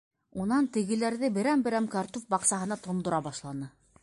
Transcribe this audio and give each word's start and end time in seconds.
Унан 0.43 0.69
тегеләрҙе 0.77 1.29
берәм-берәм 1.37 1.91
картуф 1.97 2.27
баҡсаһына 2.35 2.83
тондора 2.89 3.23
башланы. 3.31 3.75